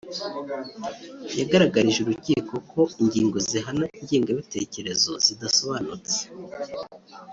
[1.39, 6.17] yagaragarije Urukiko ko ingingo zihana ingengabitekerezo zidasobanutse